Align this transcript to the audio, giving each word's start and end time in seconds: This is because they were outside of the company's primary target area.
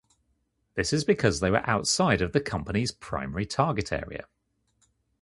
This 0.73 0.93
is 0.93 1.03
because 1.03 1.41
they 1.41 1.51
were 1.51 1.61
outside 1.69 2.23
of 2.23 2.31
the 2.31 2.41
company's 2.41 2.91
primary 2.91 3.45
target 3.45 3.91
area. 3.93 4.25